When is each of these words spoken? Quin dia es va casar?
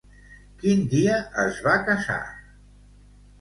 Quin 0.61 0.79
dia 0.93 1.17
es 1.43 1.61
va 1.67 1.75
casar? 1.91 2.17